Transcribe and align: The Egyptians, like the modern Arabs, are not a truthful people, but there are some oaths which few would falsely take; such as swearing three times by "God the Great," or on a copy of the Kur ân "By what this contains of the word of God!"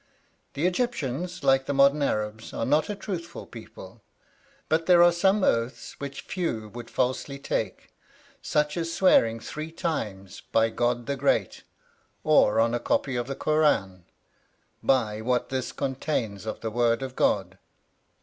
The 0.55 0.65
Egyptians, 0.65 1.43
like 1.43 1.67
the 1.67 1.75
modern 1.75 2.01
Arabs, 2.01 2.53
are 2.55 2.65
not 2.65 2.89
a 2.89 2.95
truthful 2.95 3.45
people, 3.45 4.01
but 4.67 4.87
there 4.87 5.03
are 5.03 5.11
some 5.11 5.43
oaths 5.43 5.93
which 5.99 6.21
few 6.21 6.69
would 6.69 6.89
falsely 6.89 7.37
take; 7.37 7.93
such 8.41 8.77
as 8.77 8.91
swearing 8.91 9.39
three 9.39 9.71
times 9.71 10.41
by 10.51 10.69
"God 10.71 11.05
the 11.05 11.15
Great," 11.15 11.61
or 12.23 12.59
on 12.59 12.73
a 12.73 12.79
copy 12.79 13.15
of 13.15 13.27
the 13.27 13.35
Kur 13.35 13.61
ân 13.61 14.01
"By 14.81 15.21
what 15.21 15.49
this 15.49 15.71
contains 15.71 16.47
of 16.47 16.61
the 16.61 16.71
word 16.71 17.03
of 17.03 17.15
God!" 17.15 17.59